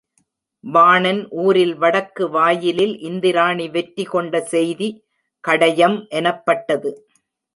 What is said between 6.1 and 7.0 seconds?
எனப்பட்டது.